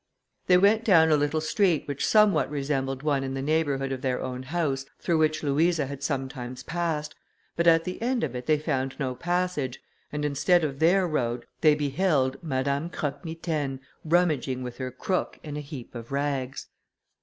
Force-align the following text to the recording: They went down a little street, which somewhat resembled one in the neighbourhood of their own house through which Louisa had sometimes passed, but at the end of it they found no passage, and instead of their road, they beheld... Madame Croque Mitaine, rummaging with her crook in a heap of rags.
They 0.47 0.57
went 0.57 0.83
down 0.83 1.11
a 1.11 1.15
little 1.15 1.41
street, 1.41 1.87
which 1.87 2.07
somewhat 2.07 2.49
resembled 2.49 3.03
one 3.03 3.23
in 3.23 3.35
the 3.35 3.41
neighbourhood 3.43 3.91
of 3.91 4.01
their 4.01 4.19
own 4.19 4.41
house 4.41 4.83
through 4.99 5.19
which 5.19 5.43
Louisa 5.43 5.85
had 5.85 6.01
sometimes 6.01 6.63
passed, 6.63 7.13
but 7.55 7.67
at 7.67 7.83
the 7.83 8.01
end 8.01 8.23
of 8.23 8.33
it 8.33 8.47
they 8.47 8.57
found 8.57 8.95
no 8.97 9.13
passage, 9.13 9.79
and 10.11 10.25
instead 10.25 10.63
of 10.63 10.79
their 10.79 11.07
road, 11.07 11.45
they 11.61 11.75
beheld... 11.75 12.41
Madame 12.41 12.89
Croque 12.89 13.23
Mitaine, 13.23 13.79
rummaging 14.03 14.63
with 14.63 14.79
her 14.79 14.89
crook 14.89 15.37
in 15.43 15.55
a 15.55 15.61
heap 15.61 15.93
of 15.93 16.11
rags. 16.11 16.65